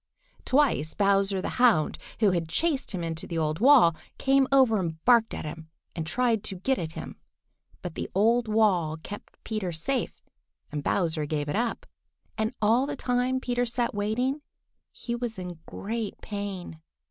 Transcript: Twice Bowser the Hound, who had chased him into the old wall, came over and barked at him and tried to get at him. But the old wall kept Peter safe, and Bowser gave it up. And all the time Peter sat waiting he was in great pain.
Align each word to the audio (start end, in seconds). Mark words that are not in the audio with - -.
Twice 0.45 0.95
Bowser 0.95 1.43
the 1.43 1.61
Hound, 1.61 1.99
who 2.21 2.31
had 2.31 2.49
chased 2.49 2.89
him 2.89 3.03
into 3.03 3.27
the 3.27 3.37
old 3.37 3.59
wall, 3.59 3.95
came 4.17 4.47
over 4.51 4.79
and 4.79 4.99
barked 5.05 5.31
at 5.35 5.45
him 5.45 5.69
and 5.95 6.07
tried 6.07 6.43
to 6.45 6.55
get 6.55 6.79
at 6.79 6.93
him. 6.93 7.17
But 7.83 7.93
the 7.93 8.09
old 8.15 8.47
wall 8.47 8.97
kept 9.03 9.37
Peter 9.43 9.71
safe, 9.71 10.19
and 10.71 10.81
Bowser 10.83 11.27
gave 11.27 11.47
it 11.49 11.55
up. 11.55 11.85
And 12.35 12.51
all 12.63 12.87
the 12.87 12.95
time 12.95 13.39
Peter 13.39 13.67
sat 13.67 13.93
waiting 13.93 14.41
he 14.91 15.13
was 15.13 15.37
in 15.37 15.59
great 15.67 16.19
pain. 16.19 16.81